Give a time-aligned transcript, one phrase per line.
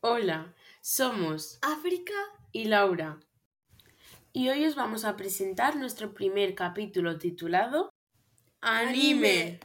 [0.00, 2.14] Hola, somos África
[2.52, 3.18] y Laura.
[4.32, 7.90] Y hoy os vamos a presentar nuestro primer capítulo titulado
[8.60, 9.58] Anime.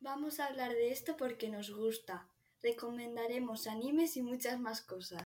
[0.00, 2.28] Vamos a hablar de esto porque nos gusta.
[2.62, 5.22] Recomendaremos animes y muchas más cosas.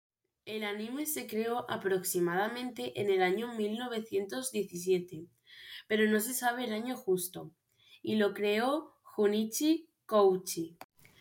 [0.44, 5.27] El anime se creó aproximadamente en el año 1917,
[5.88, 7.52] pero no se sabe el año justo,
[8.02, 10.77] y lo creó Junichi Kouchi.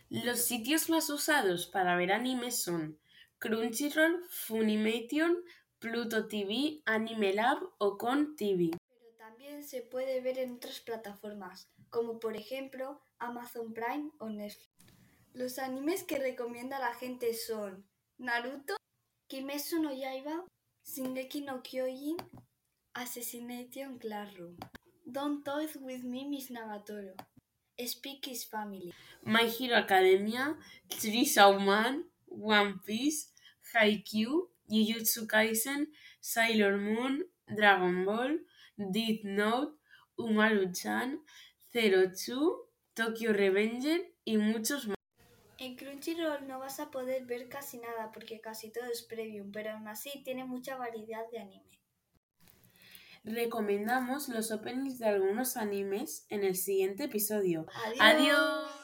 [0.08, 2.98] Los sitios más usados para ver animes son
[3.38, 5.36] Crunchyroll, Funimation,
[5.78, 8.70] Pluto TV, Anime Lab o Con TV.
[8.88, 14.89] Pero también se puede ver en otras plataformas, como por ejemplo Amazon Prime o Netflix.
[15.32, 17.86] Los animes que recomienda la gente son
[18.18, 18.76] Naruto,
[19.28, 20.44] Kimetsu no Yaiba,
[20.84, 22.16] Shingeki no Kyojin,
[22.94, 24.56] Assassination Classroom,
[25.06, 27.14] Don't Toys With Me Miss Nagatoro,
[27.78, 30.56] Speak Is Family, My Hero Academia,
[30.88, 33.30] Chainsaw Man, One Piece,
[33.72, 35.86] Haikyuu, Jujutsu Kaisen,
[36.20, 37.24] Sailor Moon,
[37.56, 38.38] Dragon Ball,
[38.76, 39.74] Death Note,
[40.18, 41.20] Umaru-chan,
[41.72, 44.99] Zero Two, Tokyo Revenger y muchos más.
[45.60, 49.72] En Crunchyroll no vas a poder ver casi nada porque casi todo es premium, pero
[49.72, 51.78] aún así tiene mucha variedad de anime.
[53.24, 57.66] Recomendamos los openings de algunos animes en el siguiente episodio.
[57.84, 58.00] Adiós.
[58.00, 58.79] Adiós.